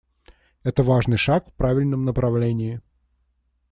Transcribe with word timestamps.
Это 0.63 0.81
важный 0.81 1.17
шаг 1.19 1.47
в 1.47 1.53
правильном 1.53 2.05
направлении. 2.05 2.81